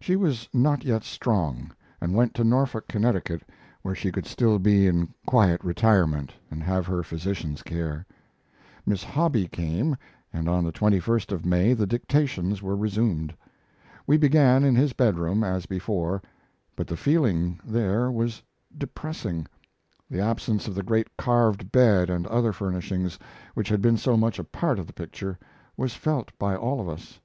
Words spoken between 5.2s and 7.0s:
quiet retirement and have